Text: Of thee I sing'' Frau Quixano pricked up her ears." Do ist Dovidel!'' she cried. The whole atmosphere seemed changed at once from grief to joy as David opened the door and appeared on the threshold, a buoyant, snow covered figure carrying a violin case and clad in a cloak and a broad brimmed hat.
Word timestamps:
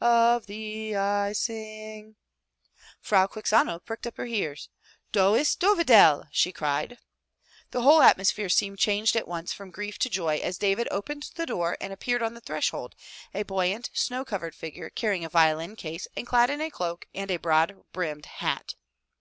Of 0.00 0.46
thee 0.46 0.94
I 0.94 1.32
sing'' 1.32 2.14
Frau 3.00 3.26
Quixano 3.26 3.80
pricked 3.84 4.06
up 4.06 4.16
her 4.16 4.26
ears." 4.26 4.68
Do 5.12 5.34
ist 5.34 5.58
Dovidel!'' 5.58 6.26
she 6.30 6.52
cried. 6.52 6.98
The 7.72 7.82
whole 7.82 8.00
atmosphere 8.00 8.48
seemed 8.48 8.78
changed 8.78 9.16
at 9.16 9.26
once 9.26 9.52
from 9.52 9.72
grief 9.72 9.98
to 9.98 10.08
joy 10.08 10.36
as 10.38 10.56
David 10.56 10.86
opened 10.92 11.30
the 11.34 11.46
door 11.46 11.76
and 11.80 11.92
appeared 11.92 12.22
on 12.22 12.34
the 12.34 12.40
threshold, 12.40 12.94
a 13.34 13.42
buoyant, 13.42 13.90
snow 13.92 14.24
covered 14.24 14.54
figure 14.54 14.88
carrying 14.88 15.24
a 15.24 15.28
violin 15.28 15.74
case 15.74 16.06
and 16.16 16.28
clad 16.28 16.48
in 16.48 16.60
a 16.60 16.70
cloak 16.70 17.08
and 17.12 17.32
a 17.32 17.36
broad 17.38 17.82
brimmed 17.92 18.26
hat. 18.26 18.76